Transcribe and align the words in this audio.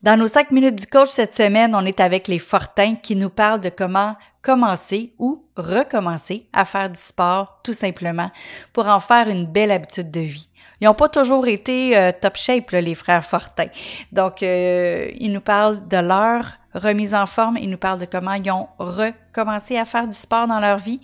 Dans 0.00 0.16
nos 0.16 0.28
cinq 0.28 0.52
minutes 0.52 0.76
du 0.76 0.86
coach 0.86 1.08
cette 1.08 1.34
semaine, 1.34 1.74
on 1.74 1.84
est 1.84 1.98
avec 1.98 2.28
les 2.28 2.38
Fortins 2.38 2.94
qui 2.94 3.16
nous 3.16 3.30
parlent 3.30 3.60
de 3.60 3.68
comment 3.68 4.14
commencer 4.42 5.12
ou 5.18 5.44
recommencer 5.56 6.46
à 6.52 6.64
faire 6.64 6.88
du 6.88 6.98
sport 7.00 7.58
tout 7.64 7.72
simplement 7.72 8.30
pour 8.72 8.86
en 8.86 9.00
faire 9.00 9.28
une 9.28 9.44
belle 9.44 9.72
habitude 9.72 10.08
de 10.08 10.20
vie. 10.20 10.48
Ils 10.80 10.84
n'ont 10.84 10.94
pas 10.94 11.08
toujours 11.08 11.48
été 11.48 11.98
euh, 11.98 12.12
top 12.12 12.36
shape, 12.36 12.70
les 12.70 12.94
frères 12.94 13.24
Fortin. 13.24 13.66
Donc, 14.12 14.44
euh, 14.44 15.10
ils 15.18 15.32
nous 15.32 15.40
parlent 15.40 15.88
de 15.88 15.96
leur 15.96 16.44
remise 16.74 17.12
en 17.12 17.26
forme, 17.26 17.56
ils 17.56 17.68
nous 17.68 17.76
parlent 17.76 17.98
de 17.98 18.04
comment 18.04 18.34
ils 18.34 18.52
ont 18.52 18.68
recommencé 18.78 19.78
à 19.78 19.84
faire 19.84 20.06
du 20.06 20.16
sport 20.16 20.46
dans 20.46 20.60
leur 20.60 20.78
vie 20.78 21.00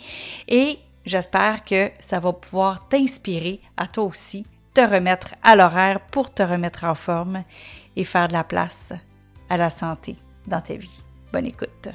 et 0.47 0.79
j'espère 1.05 1.65
que 1.65 1.91
ça 1.99 2.21
va 2.21 2.33
pouvoir 2.33 2.87
t'inspirer 2.87 3.61
à 3.77 3.89
toi 3.89 4.05
aussi 4.05 4.47
te 4.75 4.81
remettre 4.81 5.37
à 5.45 5.55
l'horaire 5.55 6.01
pour 6.01 6.35
te 6.35 6.43
remettre 6.43 6.85
en 6.85 6.97
forme 6.97 7.45
et 7.95 8.05
faire 8.05 8.27
de 8.27 8.33
la 8.33 8.43
place 8.43 8.93
à 9.49 9.57
la 9.57 9.71
santé 9.71 10.17
dans 10.49 10.61
ta 10.61 10.75
vie. 10.75 11.01
Bonne 11.33 11.47
écoute. 11.47 11.89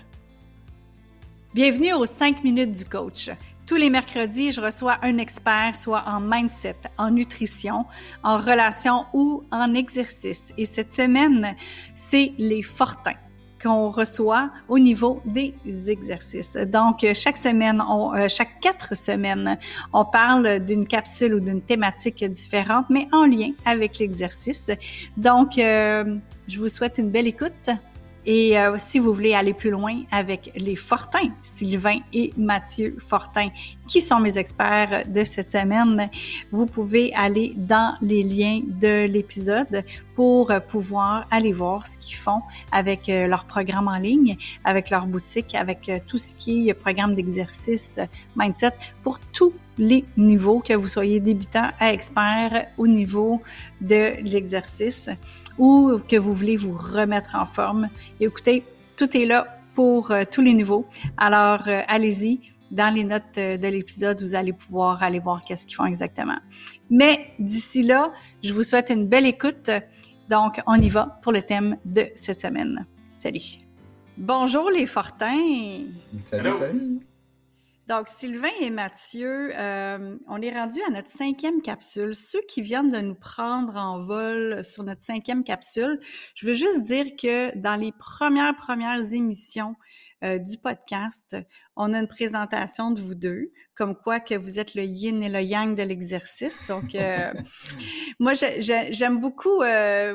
Bienvenue 1.54 1.94
aux 1.94 2.06
5 2.06 2.42
minutes 2.44 2.72
du 2.72 2.86
coach. 2.86 3.30
Tous 3.66 3.76
les 3.76 3.90
mercredis, 3.90 4.52
je 4.52 4.62
reçois 4.62 4.98
un 5.02 5.18
expert, 5.18 5.76
soit 5.76 6.04
en 6.08 6.22
mindset, 6.22 6.78
en 6.98 7.12
nutrition, 7.12 7.86
en 8.24 8.38
relation 8.38 9.06
ou 9.14 9.44
en 9.52 9.74
exercice. 9.74 10.54
Et 10.58 10.66
cette 10.66 10.94
semaine, 10.94 11.56
c'est 11.94 12.32
les 12.38 12.64
fortins 12.64 13.18
qu'on 13.62 13.90
reçoit 13.90 14.50
au 14.68 14.80
niveau 14.80 15.22
des 15.26 15.54
exercices. 15.88 16.56
Donc, 16.56 17.06
chaque 17.14 17.38
semaine, 17.38 17.82
euh, 17.82 18.28
chaque 18.30 18.60
quatre 18.62 18.96
semaines, 18.96 19.58
on 19.94 20.06
parle 20.06 20.60
d'une 20.60 20.88
capsule 20.88 21.36
ou 21.36 21.40
d'une 21.40 21.62
thématique 21.62 22.24
différente, 22.24 22.86
mais 22.90 23.08
en 23.12 23.26
lien 23.26 23.52
avec 23.66 24.00
l'exercice. 24.00 24.72
Donc, 25.18 25.58
euh, 25.58 26.18
je 26.48 26.60
vous 26.60 26.70
souhaite 26.70 26.98
une 26.98 27.10
belle 27.10 27.28
écoute. 27.28 27.70
Et 28.32 28.60
euh, 28.60 28.76
si 28.78 29.00
vous 29.00 29.12
voulez 29.12 29.34
aller 29.34 29.56
plus 29.56 29.72
loin 29.72 30.04
avec 30.12 30.52
les 30.56 30.76
Fortins, 30.76 31.32
Sylvain 31.42 31.98
et 32.14 32.32
Mathieu 32.38 32.96
Fortin, 33.00 33.50
qui 33.88 34.02
sont 34.02 34.20
mes 34.20 34.38
experts 34.38 35.02
de 35.08 35.24
cette 35.24 35.50
semaine, 35.50 36.12
vous 36.52 36.68
pouvez 36.68 37.12
aller 37.16 37.54
dans 37.58 37.96
les 38.02 38.22
liens 38.22 38.62
de 38.64 39.08
l'épisode 39.08 39.84
pour 40.14 40.54
pouvoir 40.68 41.26
aller 41.32 41.54
voir 41.54 41.88
ce 41.88 41.98
qu'ils 41.98 42.18
font 42.18 42.44
avec 42.72 43.10
euh, 43.10 43.26
leur 43.26 43.46
programme 43.46 43.88
en 43.88 43.98
ligne, 43.98 44.38
avec 44.64 44.92
leur 44.92 45.08
boutique, 45.08 45.56
avec 45.56 45.90
euh, 45.90 45.98
tout 46.06 46.20
ce 46.20 46.36
qui 46.36 46.70
est 46.70 46.76
programme 46.76 47.16
d'exercice, 47.16 47.98
mindset, 48.36 48.74
pour 49.02 49.18
tous 49.20 49.54
les 49.80 50.06
niveaux, 50.18 50.60
que 50.60 50.74
vous 50.74 50.88
soyez 50.88 51.20
débutant 51.20 51.72
à 51.80 51.94
expert 51.94 52.68
au 52.78 52.86
niveau 52.86 53.42
de 53.82 54.22
l'exercice 54.22 55.10
ou 55.60 56.00
que 56.08 56.16
vous 56.16 56.34
voulez 56.34 56.58
vous 56.58 56.76
remettre 56.76 57.36
en 57.36 57.46
forme. 57.46 57.90
écoutez, 58.20 58.64
tout 58.98 59.16
est 59.16 59.26
là 59.26 59.60
pour 59.76 60.12
euh, 60.12 60.24
tous 60.30 60.42
les 60.42 60.54
niveaux. 60.54 60.88
Alors, 61.18 61.68
euh, 61.68 61.82
allez-y. 61.88 62.40
Dans 62.72 62.94
les 62.94 63.04
notes 63.04 63.38
euh, 63.38 63.58
de 63.58 63.68
l'épisode, 63.68 64.22
vous 64.22 64.36
allez 64.36 64.54
pouvoir 64.54 65.02
aller 65.02 65.20
voir 65.20 65.42
qu'est-ce 65.42 65.66
qu'ils 65.66 65.76
font 65.76 65.86
exactement. 65.86 66.38
Mais 66.90 67.32
d'ici 67.40 67.84
là, 67.84 68.12
je 68.44 68.54
vous 68.54 68.64
souhaite 68.64 68.90
une 68.90 69.08
belle 69.08 69.26
écoute. 69.26 69.72
Donc, 70.30 70.62
on 70.68 70.76
y 70.76 70.90
va 70.90 71.20
pour 71.24 71.32
le 71.32 71.42
thème 71.42 71.78
de 71.86 72.08
cette 72.16 72.42
semaine. 72.42 72.86
Salut. 73.16 73.66
Bonjour 74.18 74.70
les 74.70 74.86
Fortins. 74.86 75.86
Salut, 76.26 76.54
salut. 76.54 77.00
Donc, 77.90 78.08
Sylvain 78.08 78.52
et 78.62 78.70
Mathieu, 78.70 79.50
euh, 79.58 80.16
on 80.28 80.40
est 80.44 80.52
rendu 80.52 80.80
à 80.88 80.92
notre 80.92 81.10
cinquième 81.10 81.60
capsule. 81.60 82.14
Ceux 82.14 82.42
qui 82.48 82.62
viennent 82.62 82.92
de 82.92 83.00
nous 83.00 83.16
prendre 83.16 83.76
en 83.78 84.00
vol 84.00 84.64
sur 84.64 84.84
notre 84.84 85.02
cinquième 85.02 85.44
capsule, 85.44 86.00
je 86.36 86.46
veux 86.46 86.54
juste 86.54 86.84
dire 86.84 87.08
que 87.20 87.58
dans 87.58 87.76
les 87.76 87.92
premières, 87.92 88.56
premières 88.56 89.12
émissions 89.12 89.74
euh, 90.24 90.38
du 90.38 90.60
podcast, 90.60 91.36
on 91.76 91.92
a 91.96 92.00
une 92.00 92.08
présentation 92.08 92.92
de 92.92 93.02
vous 93.02 93.16
deux, 93.16 93.52
comme 93.74 93.96
quoi 93.96 94.20
que 94.20 94.36
vous 94.36 94.60
êtes 94.60 94.76
le 94.76 94.84
yin 94.84 95.24
et 95.24 95.30
le 95.30 95.42
yang 95.42 95.76
de 95.76 95.82
l'exercice. 95.82 96.62
Donc, 96.68 96.94
euh, 96.94 97.34
moi, 98.20 98.34
j'aime 98.36 99.20
beaucoup 99.20 99.64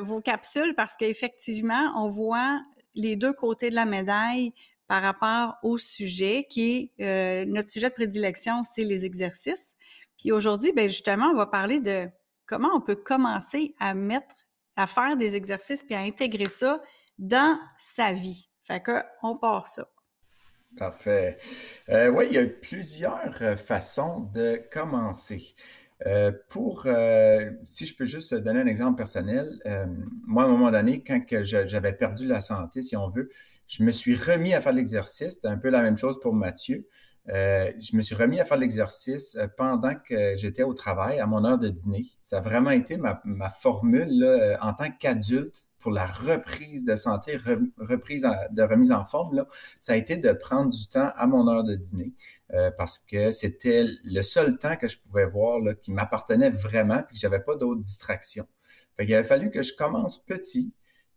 vos 0.01 0.21
capsules 0.21 0.75
parce 0.77 0.95
qu'effectivement, 0.95 1.91
on 1.97 2.07
voit 2.07 2.57
les 2.93 3.17
deux 3.17 3.33
côtés 3.33 3.69
de 3.69 3.75
la 3.75 3.85
médaille 3.85 4.53
par 4.87 5.01
rapport 5.01 5.57
au 5.63 5.77
sujet 5.77 6.45
qui 6.49 6.93
est 6.97 7.03
euh, 7.03 7.45
notre 7.45 7.69
sujet 7.69 7.89
de 7.89 7.93
prédilection, 7.95 8.63
c'est 8.63 8.83
les 8.83 9.05
exercices. 9.05 9.75
Puis 10.17 10.31
aujourd'hui, 10.31 10.71
ben 10.73 10.87
justement, 10.87 11.27
on 11.27 11.35
va 11.35 11.47
parler 11.47 11.81
de 11.81 12.07
comment 12.45 12.69
on 12.75 12.81
peut 12.81 12.95
commencer 12.95 13.75
à 13.79 13.93
mettre, 13.93 14.47
à 14.75 14.87
faire 14.87 15.17
des 15.17 15.35
exercices 15.35 15.83
puis 15.83 15.95
à 15.95 15.99
intégrer 15.99 16.49
ça 16.49 16.81
dans 17.17 17.57
sa 17.77 18.11
vie. 18.11 18.49
Fait 18.63 18.81
que 18.81 19.03
on 19.23 19.35
part 19.37 19.67
ça. 19.67 19.89
Parfait. 20.77 21.37
Euh, 21.89 22.09
oui, 22.09 22.25
il 22.29 22.35
y 22.35 22.37
a 22.37 22.45
plusieurs 22.45 23.37
euh, 23.41 23.55
façons 23.55 24.29
de 24.33 24.61
commencer. 24.71 25.55
pour, 26.49 26.85
si 27.63 27.85
je 27.85 27.95
peux 27.95 28.05
juste 28.05 28.33
donner 28.33 28.59
un 28.59 28.67
exemple 28.67 28.97
personnel, 28.97 29.49
moi, 30.27 30.43
à 30.43 30.45
un 30.45 30.49
moment 30.49 30.69
donné, 30.69 31.01
quand 31.01 31.23
j'avais 31.43 31.93
perdu 31.93 32.27
la 32.27 32.41
santé, 32.41 32.83
si 32.83 32.97
on 32.97 33.07
veut, 33.07 33.29
je 33.67 33.83
me 33.83 33.91
suis 33.91 34.15
remis 34.15 34.53
à 34.53 34.61
faire 34.61 34.73
l'exercice. 34.73 35.35
C'était 35.35 35.47
un 35.47 35.57
peu 35.57 35.69
la 35.69 35.81
même 35.81 35.97
chose 35.97 36.19
pour 36.19 36.33
Mathieu. 36.33 36.87
Euh, 37.29 37.71
je 37.79 37.95
me 37.95 38.01
suis 38.01 38.13
remis 38.13 38.39
à 38.39 38.45
faire 38.45 38.57
l'exercice 38.57 39.35
euh, 39.35 39.47
pendant 39.57 39.95
que 39.95 40.37
j'étais 40.37 40.61
au 40.61 40.73
travail, 40.73 41.19
à 41.19 41.25
mon 41.25 41.43
heure 41.43 41.57
de 41.57 41.69
dîner. 41.69 42.05
Ça 42.23 42.37
a 42.37 42.41
vraiment 42.41 42.69
été 42.69 42.97
ma, 42.97 43.49
formule 43.49 44.23
euh, 44.23 44.55
en 44.61 44.73
tant 44.73 44.91
qu'adulte 44.91 45.67
pour 45.79 45.91
la 45.91 46.05
reprise 46.05 46.83
de 46.83 46.95
santé, 46.95 47.37
reprise 47.77 48.27
de 48.51 48.63
remise 48.63 48.91
en 48.91 49.05
forme. 49.05 49.45
Ça 49.79 49.93
a 49.93 49.95
été 49.95 50.17
de 50.17 50.31
prendre 50.33 50.71
du 50.71 50.87
temps 50.87 51.11
à 51.15 51.27
mon 51.27 51.47
heure 51.47 51.63
de 51.63 51.75
dîner 51.75 52.11
parce 52.75 52.97
que 52.97 53.31
c'était 53.31 53.85
le 54.03 54.23
seul 54.23 54.57
temps 54.57 54.77
que 54.77 54.87
je 54.87 54.97
pouvais 54.97 55.27
voir 55.27 55.59
qui 55.81 55.91
m'appartenait 55.91 56.49
vraiment 56.49 57.03
puis 57.03 57.13
que 57.13 57.21
j'avais 57.21 57.39
pas 57.39 57.55
d'autres 57.55 57.81
distractions. 57.81 58.47
il 58.97 59.13
avait 59.13 59.27
fallu 59.27 59.51
que 59.51 59.61
je 59.61 59.75
commence 59.75 60.25
petit, 60.25 60.73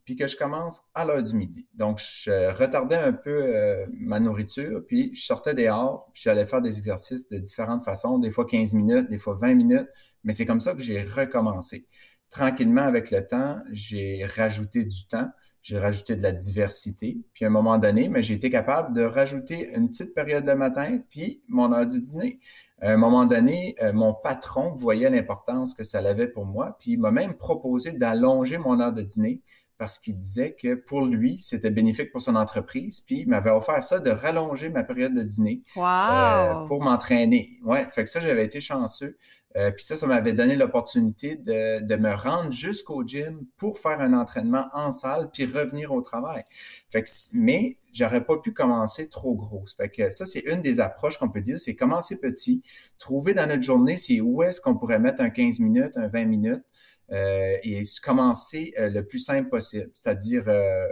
puis 0.08 0.16
que 0.16 0.26
je 0.26 0.38
commence 0.38 0.80
à 0.94 1.04
l'heure 1.04 1.22
du 1.22 1.34
midi. 1.34 1.66
Donc, 1.74 1.98
je 1.98 2.50
retardais 2.58 2.96
un 2.96 3.12
peu 3.12 3.28
euh, 3.30 3.84
ma 3.92 4.19
nourriture, 4.20 4.82
puis 4.86 5.14
je 5.14 5.22
sortais 5.22 5.52
dehors, 5.52 6.08
puis 6.14 6.22
j'allais 6.24 6.46
faire 6.46 6.62
des 6.62 6.78
exercices 6.78 7.28
de 7.28 7.36
différentes 7.36 7.84
façons, 7.84 8.18
des 8.18 8.30
fois 8.30 8.47
15 8.47 8.72
minutes, 8.72 9.10
des 9.10 9.18
fois 9.18 9.34
20 9.34 9.52
minutes, 9.52 9.88
mais 10.24 10.32
c'est 10.32 10.47
comme 10.47 10.62
ça 10.62 10.72
que 10.72 10.80
j'ai 10.80 11.02
recommencé. 11.02 11.84
Tranquillement, 12.30 12.84
avec 12.84 13.10
le 13.10 13.26
temps, 13.26 13.58
j'ai 13.70 14.24
rajouté 14.24 14.86
du 14.86 15.06
temps, 15.06 15.28
j'ai 15.60 15.78
rajouté 15.78 16.16
de 16.16 16.22
la 16.22 16.32
diversité, 16.32 17.18
puis 17.34 17.44
à 17.44 17.48
un 17.48 17.50
moment 17.50 17.76
donné, 17.76 18.08
mais 18.08 18.22
j'ai 18.22 18.32
été 18.32 18.48
capable 18.48 18.97
de 18.97 19.02
rajouter 19.02 19.74
une 19.74 19.91
petite 19.91 20.14
période 20.14 20.47
le 20.47 20.54
matin, 20.54 21.00
puis 21.10 21.42
mon 21.48 21.70
heure 21.70 21.86
du 21.86 22.00
dîner. 22.00 22.41
À 22.80 22.92
un 22.92 22.97
moment 22.97 23.26
donné, 23.26 23.76
euh, 23.82 23.92
mon 23.92 24.14
patron 24.14 24.72
voyait 24.72 25.10
l'importance 25.10 25.74
que 25.74 25.84
ça 25.84 25.98
avait 25.98 26.28
pour 26.28 26.47
moi, 26.47 26.78
puis 26.80 26.92
il 26.92 26.98
m'a 26.98 27.10
même 27.10 27.34
proposé 27.34 27.92
d'allonger 27.92 28.56
mon 28.56 28.80
heure 28.80 28.94
de 28.94 29.02
dîner 29.02 29.42
parce 29.78 29.99
qu'il 29.99 30.19
disait 30.19 30.55
que 30.61 30.75
pour 30.75 31.06
lui, 31.06 31.39
c'était 31.39 31.71
bénéfique 31.71 32.11
pour 32.11 32.21
son 32.21 32.34
entreprise. 32.34 33.00
Puis 33.00 33.21
il 33.21 33.28
m'avait 33.28 33.50
offert 33.50 33.83
ça 33.83 34.00
de 34.00 34.11
rallonger 34.11 34.69
ma 34.71 34.83
période 34.83 35.15
de 35.15 35.22
dîner 35.22 35.62
euh, 35.77 36.66
pour 36.66 36.83
m'entraîner. 36.83 37.59
Ouais, 37.65 37.87
fait 37.87 38.05
que 38.05 38.11
ça, 38.11 38.19
j'avais 38.19 38.44
été 38.44 38.61
chanceux. 38.61 39.16
Euh, 39.56 39.71
puis 39.71 39.84
ça, 39.84 39.97
ça 39.97 40.06
m'avait 40.06 40.34
donné 40.34 40.56
l'opportunité 40.56 41.37
de, 41.37 41.81
de, 41.81 41.97
me 41.97 42.12
rendre 42.12 42.53
jusqu'au 42.53 43.03
gym 43.06 43.47
pour 43.56 43.78
faire 43.78 44.00
un 44.00 44.12
entraînement 44.12 44.69
en 44.75 44.91
salle 44.91 45.31
puis 45.33 45.47
revenir 45.47 45.93
au 45.93 46.03
travail. 46.03 46.45
Fait 46.91 47.03
que, 47.03 47.09
mais 47.33 47.77
j'aurais 47.93 48.25
pas 48.25 48.37
pu 48.37 48.53
commencer 48.53 49.09
trop 49.09 49.34
gros. 49.34 49.65
Fait 49.77 49.89
que 49.89 50.10
ça, 50.10 50.27
c'est 50.27 50.41
une 50.41 50.60
des 50.60 50.81
approches 50.81 51.19
qu'on 51.19 51.31
peut 51.31 51.41
dire, 51.41 51.59
c'est 51.59 51.75
commencer 51.75 52.21
petit, 52.21 52.62
trouver 52.99 53.33
dans 53.33 53.49
notre 53.49 53.62
journée, 53.62 53.97
c'est 53.97 54.21
où 54.21 54.43
est-ce 54.43 54.60
qu'on 54.60 54.77
pourrait 54.77 54.99
mettre 54.99 55.22
un 55.22 55.31
15 55.31 55.60
minutes, 55.60 55.97
un 55.97 56.09
20 56.09 56.27
minutes, 56.27 56.65
euh, 57.10 57.56
et 57.62 57.82
commencer 58.02 58.74
euh, 58.78 58.91
le 58.91 59.06
plus 59.06 59.19
simple 59.19 59.48
possible. 59.48 59.91
C'est-à-dire, 59.94 60.44
euh, 60.46 60.86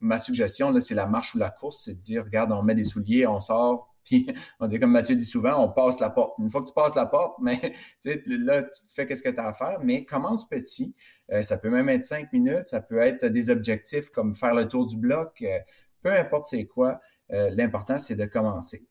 ma 0.00 0.18
suggestion, 0.18 0.78
c'est 0.80 0.94
la 0.94 1.06
marche 1.06 1.34
ou 1.34 1.38
la 1.38 1.50
course, 1.50 1.82
c'est 1.84 1.94
de 1.94 1.98
dire, 1.98 2.24
regarde, 2.24 2.50
on 2.52 2.62
met 2.62 2.74
des 2.74 2.84
souliers, 2.84 3.26
on 3.26 3.40
sort, 3.40 3.94
puis 4.04 4.26
on 4.58 4.66
dit 4.66 4.80
comme 4.80 4.92
Mathieu 4.92 5.14
dit 5.14 5.24
souvent, 5.24 5.62
on 5.62 5.68
passe 5.70 6.00
la 6.00 6.08
porte. 6.08 6.38
Une 6.38 6.50
fois 6.50 6.62
que 6.62 6.68
tu 6.68 6.72
passes 6.72 6.94
la 6.94 7.04
porte, 7.04 7.36
mais 7.42 7.60
là, 8.26 8.62
tu 8.62 8.80
fais 8.88 9.06
qu'est-ce 9.06 9.22
que 9.22 9.28
tu 9.28 9.38
as 9.38 9.48
à 9.48 9.52
faire, 9.52 9.80
mais 9.82 10.06
commence 10.06 10.48
petit. 10.48 10.94
ça 11.42 11.58
peut 11.58 11.70
même 11.70 11.90
être 11.90 12.02
cinq 12.02 12.32
minutes, 12.32 12.66
ça 12.66 12.80
peut 12.80 12.98
être 12.98 13.26
des 13.26 13.50
objectifs 13.50 14.08
comme 14.08 14.34
faire 14.34 14.54
le 14.54 14.66
tour 14.66 14.86
du 14.86 14.96
bloc, 14.96 15.44
peu 16.02 16.12
importe 16.18 16.46
c'est 16.46 16.64
quoi. 16.64 17.00
L'important, 17.28 17.98
c'est 17.98 18.16
de 18.16 18.24
commencer. 18.24 18.86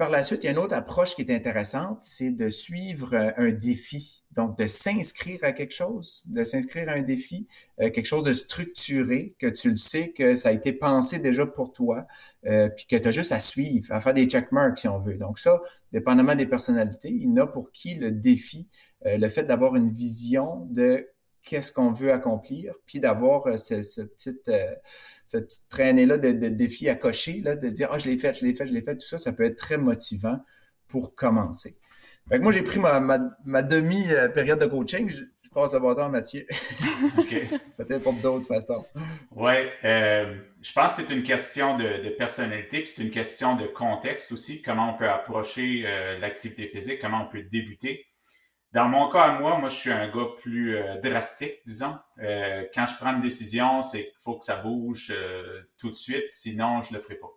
Par 0.00 0.08
la 0.08 0.22
suite, 0.22 0.44
il 0.44 0.46
y 0.46 0.48
a 0.48 0.52
une 0.52 0.58
autre 0.58 0.74
approche 0.74 1.14
qui 1.14 1.20
est 1.20 1.30
intéressante, 1.30 1.98
c'est 2.00 2.30
de 2.30 2.48
suivre 2.48 3.12
euh, 3.12 3.32
un 3.36 3.50
défi. 3.50 4.24
Donc, 4.34 4.56
de 4.56 4.66
s'inscrire 4.66 5.40
à 5.42 5.52
quelque 5.52 5.74
chose, 5.74 6.22
de 6.24 6.42
s'inscrire 6.42 6.88
à 6.88 6.92
un 6.92 7.02
défi, 7.02 7.46
euh, 7.82 7.90
quelque 7.90 8.06
chose 8.06 8.24
de 8.24 8.32
structuré, 8.32 9.34
que 9.38 9.46
tu 9.48 9.68
le 9.68 9.76
sais 9.76 10.12
que 10.12 10.36
ça 10.36 10.48
a 10.48 10.52
été 10.52 10.72
pensé 10.72 11.18
déjà 11.18 11.44
pour 11.44 11.74
toi, 11.74 12.06
euh, 12.46 12.70
puis 12.70 12.86
que 12.86 12.96
tu 12.96 13.08
as 13.08 13.10
juste 13.10 13.32
à 13.32 13.40
suivre, 13.40 13.92
à 13.92 14.00
faire 14.00 14.14
des 14.14 14.24
checkmarks 14.24 14.78
si 14.78 14.88
on 14.88 15.00
veut. 15.00 15.18
Donc 15.18 15.38
ça, 15.38 15.60
dépendamment 15.92 16.34
des 16.34 16.46
personnalités, 16.46 17.10
il 17.10 17.24
y 17.24 17.28
en 17.28 17.36
a 17.36 17.46
pour 17.46 17.70
qui 17.70 17.96
le 17.96 18.10
défi, 18.10 18.68
le 19.04 19.28
fait 19.28 19.42
d'avoir 19.42 19.76
une 19.76 19.90
vision 19.90 20.66
de 20.70 21.10
qu'est-ce 21.44 21.72
qu'on 21.72 21.92
veut 21.92 22.12
accomplir, 22.12 22.74
puis 22.86 23.00
d'avoir 23.00 23.46
euh, 23.46 23.56
ce, 23.56 23.82
ce 23.82 24.02
petite, 24.02 24.48
euh, 24.48 24.74
cette 25.24 25.46
petite 25.46 25.68
traînée-là 25.68 26.18
de, 26.18 26.32
de 26.32 26.48
défis 26.48 26.88
à 26.88 26.94
cocher, 26.94 27.40
là, 27.42 27.56
de 27.56 27.68
dire 27.68 27.88
Ah, 27.92 27.98
je 27.98 28.08
l'ai 28.08 28.18
fait, 28.18 28.38
je 28.38 28.44
l'ai 28.44 28.54
fait, 28.54 28.66
je 28.66 28.72
l'ai 28.72 28.82
fait, 28.82 28.96
tout 28.96 29.06
ça, 29.06 29.18
ça 29.18 29.32
peut 29.32 29.44
être 29.44 29.56
très 29.56 29.78
motivant 29.78 30.38
pour 30.88 31.14
commencer. 31.14 31.76
Fait 32.28 32.38
que 32.38 32.42
moi, 32.42 32.52
j'ai 32.52 32.62
pris 32.62 32.78
ma, 32.78 33.00
ma, 33.00 33.62
demi-période 33.62 34.60
de 34.60 34.66
coaching. 34.66 35.08
Je, 35.10 35.22
passe 35.52 35.72
le 35.72 35.80
bâton 35.80 36.02
à 36.02 36.08
Mathieu. 36.08 36.46
Peut-être 37.76 38.02
pour 38.04 38.12
d'autres 38.14 38.46
façons. 38.46 38.86
Oui, 39.32 39.54
euh, 39.82 40.36
je 40.62 40.72
pense 40.72 40.94
que 40.94 41.02
c'est 41.02 41.12
une 41.12 41.24
question 41.24 41.76
de, 41.76 42.04
de 42.04 42.10
personnalité, 42.10 42.82
puis 42.82 42.92
c'est 42.94 43.02
une 43.02 43.10
question 43.10 43.56
de 43.56 43.66
contexte 43.66 44.30
aussi, 44.30 44.62
comment 44.62 44.94
on 44.94 44.96
peut 44.96 45.08
approcher 45.08 45.82
l'activité 46.20 46.68
physique, 46.68 47.00
comment 47.00 47.26
on 47.26 47.32
peut 47.32 47.42
débuter. 47.42 48.06
Dans 48.72 48.88
mon 48.88 49.08
cas 49.10 49.22
à 49.22 49.38
moi, 49.40 49.58
moi, 49.58 49.68
je 49.68 49.74
suis 49.74 49.90
un 49.90 50.08
gars 50.08 50.28
plus 50.40 50.76
euh, 50.76 51.00
drastique, 51.00 51.58
disons. 51.66 51.98
Euh, 52.22 52.64
quand 52.72 52.86
je 52.86 52.94
prends 52.96 53.14
une 53.14 53.20
décision, 53.20 53.82
c'est 53.82 54.04
qu'il 54.04 54.20
faut 54.20 54.38
que 54.38 54.44
ça 54.44 54.56
bouge 54.56 55.10
euh, 55.10 55.62
tout 55.76 55.90
de 55.90 55.94
suite, 55.94 56.28
sinon 56.28 56.80
je 56.80 56.94
le 56.94 57.00
ferai 57.00 57.16
pas. 57.16 57.30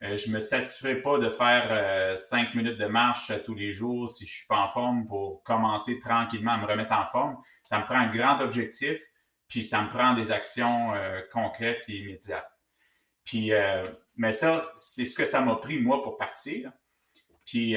je 0.00 0.30
me 0.30 0.38
satisferai 0.38 1.02
pas 1.02 1.18
de 1.18 1.28
faire 1.28 2.16
cinq 2.16 2.54
minutes 2.54 2.78
de 2.78 2.86
marche 2.86 3.32
tous 3.44 3.54
les 3.54 3.74
jours 3.74 4.08
si 4.08 4.26
je 4.26 4.32
suis 4.32 4.46
pas 4.46 4.60
en 4.60 4.68
forme 4.70 5.06
pour 5.06 5.42
commencer 5.42 6.00
tranquillement 6.00 6.52
à 6.52 6.58
me 6.58 6.66
remettre 6.66 6.92
en 6.92 7.06
forme. 7.06 7.36
Ça 7.64 7.80
me 7.80 7.84
prend 7.84 7.96
un 7.96 8.08
grand 8.08 8.40
objectif, 8.40 8.98
puis 9.48 9.64
ça 9.64 9.82
me 9.82 9.90
prend 9.90 10.14
des 10.14 10.30
actions 10.30 10.92
concrètes 11.32 11.82
et 11.88 11.96
immédiates. 11.98 12.50
Puis, 13.24 13.50
mais 14.16 14.32
ça, 14.32 14.62
c'est 14.76 15.04
ce 15.04 15.16
que 15.16 15.24
ça 15.24 15.40
m'a 15.40 15.56
pris 15.56 15.80
moi 15.80 16.02
pour 16.04 16.16
partir. 16.16 16.70
Puis, 17.44 17.76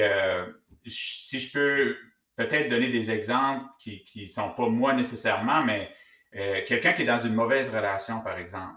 si 0.86 1.40
je 1.40 1.52
peux 1.52 1.96
peut-être 2.46 2.68
donner 2.68 2.88
des 2.88 3.10
exemples 3.10 3.64
qui 3.78 4.04
ne 4.16 4.26
sont 4.26 4.50
pas 4.50 4.68
moi 4.68 4.92
nécessairement, 4.92 5.64
mais 5.64 5.90
euh, 6.34 6.60
quelqu'un 6.66 6.92
qui 6.92 7.02
est 7.02 7.06
dans 7.06 7.18
une 7.18 7.34
mauvaise 7.34 7.68
relation, 7.70 8.20
par 8.20 8.38
exemple, 8.38 8.74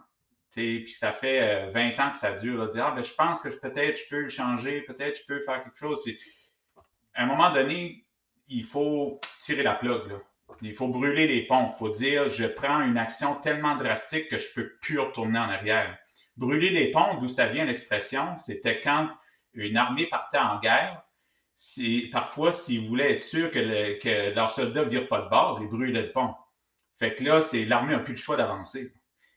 puis 0.55 0.93
ça 0.93 1.11
fait 1.11 1.69
20 1.71 1.79
euh, 1.79 2.01
ans 2.01 2.11
que 2.11 2.17
ça 2.17 2.33
dure, 2.33 2.57
là, 2.57 2.67
dire 2.67 2.85
ah, 2.87 2.91
ben, 2.95 3.03
je 3.03 3.13
pense 3.13 3.41
que 3.41 3.49
peut-être 3.49 3.97
je 3.97 4.09
peux 4.09 4.21
le 4.21 4.29
changer, 4.29 4.81
peut-être 4.81 5.19
je 5.19 5.25
peux 5.25 5.41
faire 5.41 5.63
quelque 5.63 5.77
chose. 5.77 6.01
À 7.13 7.23
un 7.23 7.25
moment 7.25 7.51
donné, 7.51 8.05
il 8.47 8.63
faut 8.63 9.19
tirer 9.39 9.63
la 9.63 9.73
plug. 9.73 10.09
Là. 10.09 10.17
Il 10.61 10.75
faut 10.75 10.87
brûler 10.87 11.27
les 11.27 11.45
ponts. 11.45 11.71
Il 11.73 11.77
faut 11.77 11.89
dire 11.89 12.29
je 12.29 12.45
prends 12.45 12.81
une 12.81 12.97
action 12.97 13.35
tellement 13.35 13.75
drastique 13.75 14.29
que 14.29 14.37
je 14.37 14.47
ne 14.49 14.63
peux 14.63 14.75
plus 14.81 14.99
retourner 14.99 15.39
en 15.39 15.49
arrière. 15.49 15.97
Brûler 16.37 16.69
les 16.69 16.91
ponts, 16.91 17.15
d'où 17.19 17.29
ça 17.29 17.47
vient 17.47 17.65
l'expression, 17.65 18.37
c'était 18.37 18.81
quand 18.81 19.09
une 19.53 19.77
armée 19.77 20.07
partait 20.07 20.37
en 20.37 20.59
guerre, 20.59 21.04
parfois, 22.11 22.51
s'ils 22.51 22.87
voulaient 22.87 23.13
être 23.13 23.21
sûrs 23.21 23.51
que, 23.51 23.59
le, 23.59 23.97
que 23.99 24.33
leurs 24.33 24.51
soldats 24.51 24.85
ne 24.85 24.89
virent 24.89 25.07
pas 25.07 25.21
de 25.21 25.29
bord, 25.29 25.59
ils 25.61 25.67
brûlaient 25.67 26.01
le 26.01 26.11
pont. 26.11 26.33
Fait 26.97 27.15
que 27.15 27.23
là, 27.23 27.41
c'est 27.41 27.65
l'armée 27.65 27.93
n'a 27.93 27.99
plus 27.99 28.13
le 28.13 28.19
choix 28.19 28.37
d'avancer. 28.37 28.93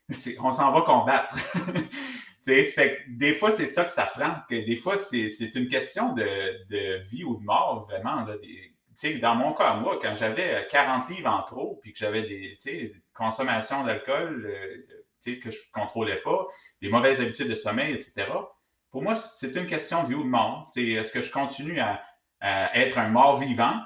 On 0.39 0.51
s'en 0.51 0.71
va 0.71 0.81
combattre. 0.81 1.37
fait 2.43 3.01
des 3.07 3.33
fois, 3.33 3.51
c'est 3.51 3.65
ça 3.65 3.85
que 3.85 3.91
ça 3.91 4.05
prend. 4.05 4.35
Que 4.49 4.65
des 4.65 4.75
fois, 4.75 4.97
c'est 4.97 5.55
une 5.55 5.67
question 5.67 6.13
de, 6.13 7.01
vie 7.09 7.23
ou 7.23 7.37
de 7.37 7.43
mort, 7.43 7.85
vraiment. 7.89 8.25
Dans 9.21 9.35
mon 9.35 9.53
cas, 9.53 9.75
moi, 9.75 9.97
quand 10.01 10.13
j'avais 10.15 10.67
40 10.69 11.09
livres 11.09 11.29
en 11.29 11.43
trop, 11.43 11.79
puis 11.81 11.93
que 11.93 11.99
j'avais 11.99 12.23
des 12.23 12.93
consommations 13.13 13.85
d'alcool 13.85 14.45
euh, 14.45 15.35
que 15.37 15.51
je 15.51 15.57
ne 15.57 15.71
contrôlais 15.71 16.21
pas, 16.21 16.47
des 16.81 16.89
mauvaises 16.89 17.21
habitudes 17.21 17.49
de 17.49 17.55
sommeil, 17.55 17.93
etc., 17.93 18.27
pour 18.91 19.03
moi, 19.03 19.15
c'est 19.15 19.55
une 19.55 19.67
question 19.67 20.03
de 20.03 20.09
vie 20.09 20.15
ou 20.15 20.23
de 20.23 20.29
mort. 20.29 20.65
C'est 20.65 20.83
est-ce 20.83 21.11
que 21.11 21.21
je 21.21 21.31
continue 21.31 21.79
à, 21.79 22.01
être 22.41 22.97
un 22.97 23.09
mort 23.09 23.39
vivant 23.39 23.79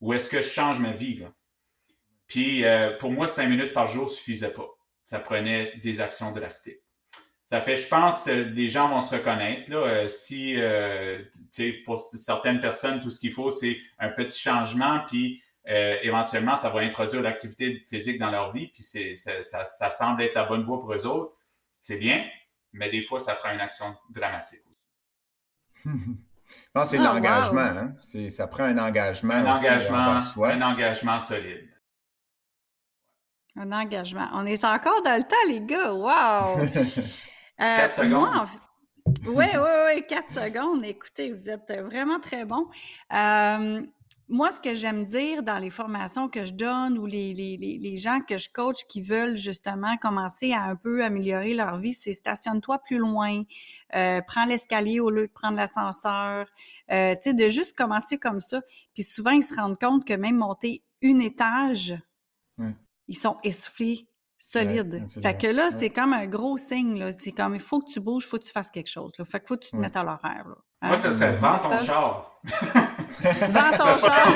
ou 0.00 0.12
est-ce 0.12 0.28
que 0.28 0.42
je 0.42 0.48
change 0.48 0.78
ma 0.80 0.92
vie? 0.92 1.16
Là? 1.16 1.32
Puis 2.28 2.64
euh, 2.64 2.96
pour 2.98 3.10
moi, 3.10 3.26
cinq 3.26 3.48
minutes 3.48 3.72
par 3.72 3.86
jour 3.86 4.04
ne 4.04 4.10
suffisait 4.10 4.52
pas. 4.52 4.68
Ça 5.04 5.18
prenait 5.18 5.76
des 5.78 6.00
actions 6.00 6.30
drastiques. 6.32 6.82
Ça 7.46 7.62
fait, 7.62 7.78
je 7.78 7.88
pense, 7.88 8.24
que 8.24 8.30
les 8.30 8.68
gens 8.68 8.90
vont 8.90 9.00
se 9.00 9.14
reconnaître. 9.14 9.70
Là, 9.70 9.78
euh, 9.78 10.08
si, 10.08 10.54
euh, 10.56 11.24
pour 11.86 11.98
certaines 11.98 12.60
personnes, 12.60 13.00
tout 13.00 13.08
ce 13.08 13.18
qu'il 13.18 13.32
faut, 13.32 13.50
c'est 13.50 13.78
un 13.98 14.10
petit 14.10 14.38
changement, 14.38 15.00
puis 15.06 15.42
éventuellement, 16.02 16.56
ça 16.56 16.70
va 16.70 16.80
introduire 16.80 17.20
l'activité 17.20 17.84
physique 17.90 18.18
dans 18.18 18.30
leur 18.30 18.54
vie, 18.54 18.68
puis 18.68 18.82
ça, 18.82 19.42
ça, 19.42 19.66
ça 19.66 19.90
semble 19.90 20.22
être 20.22 20.34
la 20.34 20.44
bonne 20.44 20.64
voie 20.64 20.80
pour 20.80 20.94
eux 20.94 21.06
autres. 21.06 21.36
C'est 21.82 21.98
bien, 21.98 22.26
mais 22.72 22.88
des 22.88 23.02
fois, 23.02 23.20
ça 23.20 23.34
prend 23.34 23.52
une 23.52 23.60
action 23.60 23.94
dramatique 24.08 24.62
aussi. 25.84 25.90
Je 26.48 26.70
pense 26.72 26.90
que 26.90 26.96
c'est 26.96 27.02
ah, 27.04 27.12
l'engagement. 27.14 27.60
Hein? 27.60 28.30
Ça 28.30 28.46
prend 28.46 28.64
un 28.64 28.78
engagement. 28.78 29.34
Un 29.34 29.56
engagement, 29.56 30.22
un 30.44 30.62
engagement 30.62 31.20
solide. 31.20 31.68
Un 33.56 33.72
engagement. 33.72 34.28
On 34.34 34.46
est 34.46 34.64
encore 34.64 35.02
dans 35.02 35.16
le 35.16 35.22
temps, 35.22 35.36
les 35.48 35.60
gars. 35.60 35.92
Wow! 35.92 36.60
Euh, 37.60 37.74
quatre 37.74 37.92
secondes. 37.92 38.46
Oui, 39.26 39.46
oui, 39.52 39.70
oui, 39.86 40.02
quatre 40.08 40.30
secondes. 40.30 40.84
Écoutez, 40.84 41.32
vous 41.32 41.50
êtes 41.50 41.72
vraiment 41.72 42.20
très 42.20 42.44
bon. 42.44 42.68
Euh, 43.12 43.82
moi, 44.28 44.50
ce 44.50 44.60
que 44.60 44.74
j'aime 44.74 45.04
dire 45.04 45.42
dans 45.42 45.58
les 45.58 45.70
formations 45.70 46.28
que 46.28 46.44
je 46.44 46.52
donne 46.52 46.98
ou 46.98 47.06
les, 47.06 47.32
les, 47.32 47.56
les, 47.56 47.96
gens 47.96 48.20
que 48.20 48.36
je 48.36 48.50
coach 48.50 48.84
qui 48.86 49.00
veulent 49.00 49.36
justement 49.36 49.96
commencer 49.96 50.52
à 50.52 50.62
un 50.62 50.76
peu 50.76 51.02
améliorer 51.02 51.54
leur 51.54 51.78
vie, 51.78 51.94
c'est 51.94 52.12
stationne-toi 52.12 52.78
plus 52.78 52.98
loin, 52.98 53.42
euh, 53.94 54.20
prends 54.26 54.44
l'escalier 54.44 55.00
au 55.00 55.10
lieu 55.10 55.26
de 55.26 55.32
prendre 55.32 55.56
l'ascenseur, 55.56 56.46
euh, 56.90 57.14
tu 57.14 57.30
sais, 57.30 57.34
de 57.34 57.48
juste 57.48 57.76
commencer 57.76 58.18
comme 58.18 58.40
ça. 58.40 58.60
Puis 58.92 59.02
souvent, 59.02 59.30
ils 59.30 59.42
se 59.42 59.54
rendent 59.54 59.78
compte 59.78 60.04
que 60.04 60.14
même 60.14 60.36
monter 60.36 60.82
une 61.00 61.22
étage, 61.22 61.96
ils 63.06 63.16
sont 63.16 63.38
essoufflés, 63.42 64.08
solides. 64.36 65.04
fait 65.22 65.36
que 65.36 65.46
là, 65.46 65.70
c'est 65.70 65.90
comme 65.90 66.12
un 66.12 66.26
gros 66.26 66.56
signe. 66.56 67.12
C'est 67.12 67.32
comme, 67.32 67.54
il 67.54 67.60
faut 67.60 67.80
que 67.80 67.90
tu 67.90 68.00
bouges, 68.00 68.24
il 68.24 68.28
faut 68.28 68.38
que 68.38 68.44
tu 68.44 68.52
fasses 68.52 68.70
quelque 68.70 68.88
chose. 68.88 69.12
Là. 69.18 69.24
Fait 69.24 69.40
qu'il 69.40 69.48
faut 69.48 69.56
que 69.56 69.64
tu 69.64 69.70
te 69.70 69.76
mettes 69.76 69.96
à 69.96 70.04
l'horaire. 70.04 70.46
Moi, 70.80 70.96
ça 70.96 71.12
serait 71.12 71.36
vendre 71.36 71.62
ton 71.62 71.84
char. 71.84 72.40
Vends 73.22 73.76
ton 73.76 73.98
char. 73.98 74.32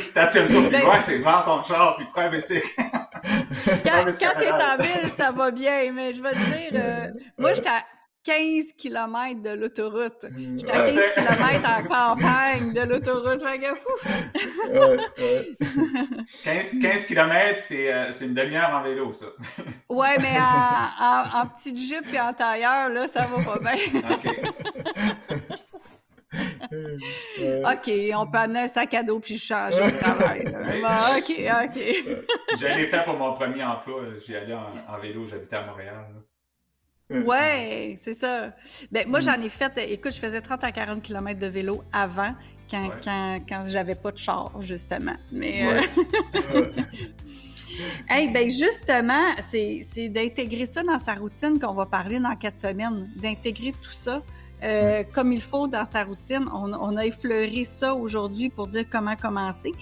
Stationne-toi 0.00 0.68
ben, 0.70 0.82
loin, 0.82 1.00
c'est 1.04 1.18
vends 1.18 1.42
ton 1.44 1.62
char 1.62 1.96
puis 1.96 2.06
prends 2.12 2.22
un 2.22 2.30
bicycle. 2.30 2.66
quand, 3.84 4.04
quand 4.04 4.32
t'es 4.38 4.52
en 4.52 4.76
ville, 4.78 5.10
ça 5.16 5.30
va 5.30 5.50
bien, 5.50 5.92
mais 5.92 6.14
je 6.14 6.22
vais 6.22 6.32
te 6.32 6.36
dire, 6.36 6.70
euh, 6.74 7.08
moi, 7.38 7.54
j'étais 7.54 7.68
à 7.68 7.84
15 8.24 8.72
km 8.76 9.42
de 9.42 9.50
l'autoroute. 9.50 10.26
J'étais 10.58 10.72
à 10.72 10.86
15 10.86 10.94
km 11.14 11.64
en 11.64 11.82
campagne 11.82 12.72
de 12.74 12.80
l'autoroute. 12.80 13.42
Fou! 13.74 13.94
15, 16.44 16.80
15 16.82 17.04
km, 17.06 17.60
c'est 17.60 18.24
une 18.24 18.34
demi-heure 18.34 18.70
en 18.70 18.82
vélo, 18.82 19.12
ça. 19.12 19.26
ouais, 19.88 20.18
mais 20.18 20.36
en, 21.00 21.40
en, 21.40 21.46
petite 21.46 21.78
jupe 21.78 22.12
et 22.12 22.20
en 22.20 22.34
tailleur, 22.34 22.90
là, 22.90 23.08
ça 23.08 23.26
va 23.26 23.42
pas 23.42 23.58
bien. 23.60 24.02
OK. 24.10 24.28
OK, 26.72 27.90
on 28.14 28.26
peut 28.26 28.38
amener 28.38 28.60
un 28.60 28.66
sac 28.66 28.94
à 28.94 29.02
dos 29.02 29.20
puis 29.20 29.38
changer 29.38 29.76
de 29.76 30.00
travail. 30.00 30.44
OK, 31.18 31.30
OK. 31.64 32.58
je 32.58 32.66
l'ai 32.66 32.86
fait 32.86 33.04
pour 33.04 33.14
mon 33.14 33.32
premier 33.32 33.64
emploi. 33.64 34.02
J'y 34.26 34.36
allais 34.36 34.54
en, 34.54 34.98
vélo, 34.98 35.26
j'habitais 35.26 35.56
à 35.56 35.66
Montréal. 35.66 36.06
Ouais, 37.10 37.98
c'est 38.02 38.14
ça. 38.14 38.52
Ben, 38.92 39.08
moi, 39.08 39.20
j'en 39.20 39.40
ai 39.40 39.48
fait, 39.48 39.72
écoute, 39.90 40.12
je 40.12 40.18
faisais 40.18 40.42
30 40.42 40.62
à 40.62 40.72
40 40.72 41.02
km 41.02 41.38
de 41.38 41.46
vélo 41.46 41.82
avant, 41.90 42.34
quand, 42.70 42.90
quand, 43.02 43.38
quand 43.48 43.62
j'avais 43.66 43.94
pas 43.94 44.12
de 44.12 44.18
char, 44.18 44.52
justement. 44.60 45.16
Mais. 45.32 45.86
Euh, 46.54 46.66
hey, 48.10 48.30
ben 48.30 48.50
justement, 48.50 49.34
c'est 49.46 50.08
d'intégrer 50.08 50.66
ça 50.66 50.82
dans 50.82 50.98
sa 50.98 51.14
routine 51.14 51.58
qu'on 51.58 51.72
va 51.72 51.86
parler 51.86 52.20
dans 52.20 52.36
quatre 52.36 52.58
semaines, 52.58 53.08
d'intégrer 53.16 53.72
tout 53.72 53.90
ça 53.90 54.22
euh, 54.62 55.04
comme 55.12 55.32
il 55.32 55.42
faut 55.42 55.68
dans 55.68 55.84
sa 55.84 56.04
routine. 56.04 56.46
On, 56.52 56.96
a 56.96 57.06
effleuré 57.06 57.64
ça 57.64 57.94
aujourd'hui 57.94 58.48
pour 58.48 58.66
dire 58.66 58.84
comment 58.90 59.16
commencer. 59.16 59.72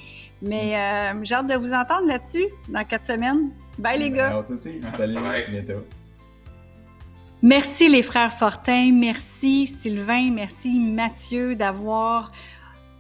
Mais 0.43 0.77
euh, 0.77 1.21
j'ai 1.23 1.35
hâte 1.35 1.47
de 1.47 1.55
vous 1.55 1.73
entendre 1.73 2.07
là-dessus 2.07 2.47
dans 2.69 2.85
quatre 2.85 3.07
semaines. 3.07 3.51
Bye 3.79 3.99
les 3.99 4.11
gars. 4.11 4.45
aussi. 4.49 4.81
Salut. 4.97 5.19
bientôt. 5.51 5.85
Merci 7.43 7.89
les 7.89 8.03
frères 8.03 8.33
Fortin, 8.33 8.93
merci 8.93 9.67
Sylvain, 9.67 10.31
merci 10.33 10.79
Mathieu 10.79 11.55
d'avoir 11.55 12.33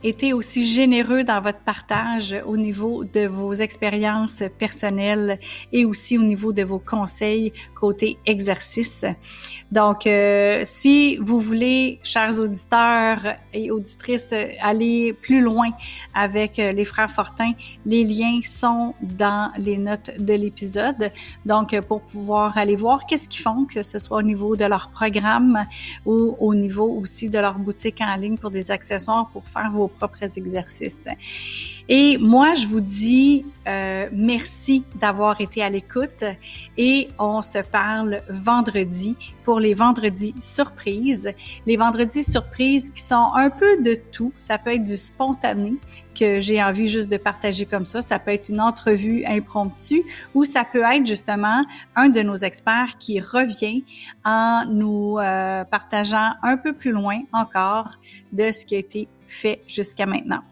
été 0.06 0.32
aussi 0.32 0.64
généreux 0.64 1.24
dans 1.24 1.40
votre 1.40 1.58
partage 1.60 2.34
au 2.46 2.56
niveau 2.56 3.04
de 3.04 3.26
vos 3.26 3.52
expériences 3.52 4.42
personnelles 4.58 5.38
et 5.72 5.84
aussi 5.84 6.16
au 6.16 6.22
niveau 6.22 6.52
de 6.52 6.62
vos 6.62 6.78
conseils 6.78 7.52
côté 7.74 8.16
exercice. 8.24 9.04
Donc, 9.72 10.06
euh, 10.06 10.62
si 10.64 11.16
vous 11.16 11.40
voulez, 11.40 11.98
chers 12.04 12.38
auditeurs 12.40 13.36
et 13.52 13.70
auditrices, 13.70 14.32
aller 14.62 15.12
plus 15.12 15.40
loin 15.40 15.70
avec 16.14 16.58
euh, 16.58 16.72
les 16.72 16.84
frères 16.84 17.10
Fortin, 17.10 17.52
les 17.84 18.04
liens 18.04 18.40
sont 18.42 18.94
dans 19.02 19.50
les 19.58 19.76
notes 19.76 20.10
de 20.18 20.34
l'épisode. 20.34 21.10
Donc, 21.44 21.78
pour 21.80 22.02
pouvoir 22.02 22.56
aller 22.56 22.76
voir 22.76 23.06
qu'est-ce 23.06 23.28
qu'ils 23.28 23.42
font, 23.42 23.64
que 23.64 23.82
ce 23.82 23.98
soit 23.98 24.18
au 24.18 24.22
niveau 24.22 24.56
de 24.56 24.64
leur 24.64 24.88
programme 24.90 25.62
ou 26.04 26.36
au 26.38 26.54
niveau 26.54 26.88
aussi 27.00 27.28
de 27.28 27.38
leur 27.38 27.58
boutique 27.58 28.00
en 28.00 28.14
ligne 28.16 28.38
pour 28.38 28.50
des 28.50 28.70
accessoires 28.70 29.28
pour 29.32 29.46
faire 29.48 29.70
vos 29.72 29.88
propres 29.96 30.38
exercices. 30.38 31.08
Et 31.88 32.18
moi, 32.18 32.54
je 32.54 32.66
vous 32.66 32.80
dis 32.80 33.46
euh, 33.68 34.08
merci 34.12 34.82
d'avoir 35.00 35.40
été 35.40 35.62
à 35.62 35.70
l'écoute 35.70 36.24
et 36.76 37.08
on 37.18 37.42
se 37.42 37.58
parle 37.58 38.22
vendredi 38.28 39.16
pour 39.44 39.60
les 39.60 39.74
vendredis 39.74 40.34
surprises. 40.40 41.32
Les 41.64 41.76
vendredis 41.76 42.24
surprises 42.24 42.90
qui 42.90 43.02
sont 43.02 43.30
un 43.34 43.50
peu 43.50 43.80
de 43.80 43.96
tout. 44.10 44.32
Ça 44.38 44.58
peut 44.58 44.74
être 44.74 44.82
du 44.82 44.96
spontané 44.96 45.74
que 46.18 46.40
j'ai 46.40 46.60
envie 46.60 46.88
juste 46.88 47.08
de 47.08 47.18
partager 47.18 47.66
comme 47.66 47.86
ça. 47.86 48.02
Ça 48.02 48.18
peut 48.18 48.32
être 48.32 48.48
une 48.48 48.60
entrevue 48.60 49.24
impromptue 49.24 50.02
ou 50.34 50.42
ça 50.42 50.64
peut 50.64 50.82
être 50.82 51.06
justement 51.06 51.64
un 51.94 52.08
de 52.08 52.22
nos 52.22 52.36
experts 52.36 52.98
qui 52.98 53.20
revient 53.20 53.84
en 54.24 54.64
nous 54.66 55.18
euh, 55.18 55.62
partageant 55.64 56.32
un 56.42 56.56
peu 56.56 56.72
plus 56.72 56.90
loin 56.90 57.20
encore 57.32 57.90
de 58.32 58.50
ce 58.50 58.66
qui 58.66 58.74
a 58.74 58.78
été 58.78 59.08
fait 59.28 59.62
jusqu'à 59.66 60.06
maintenant. 60.06 60.42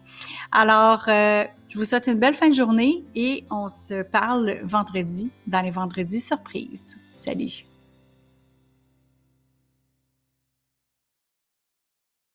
Alors, 0.51 1.05
euh, 1.07 1.43
je 1.69 1.77
vous 1.77 1.85
souhaite 1.85 2.07
une 2.07 2.19
belle 2.19 2.35
fin 2.35 2.49
de 2.49 2.55
journée 2.55 3.03
et 3.15 3.45
on 3.51 3.67
se 3.67 4.03
parle 4.03 4.59
vendredi 4.63 5.29
dans 5.47 5.61
les 5.61 5.71
vendredis 5.71 6.21
surprises. 6.21 6.97
Salut! 7.17 7.74